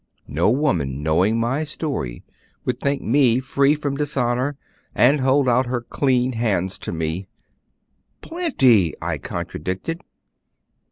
[0.27, 2.23] No woman knowing my story
[2.65, 4.57] would think me free from dishonor,
[4.95, 7.27] and hold out her clean hands to me.'
[8.23, 10.01] 'Plenty,' I contradicted.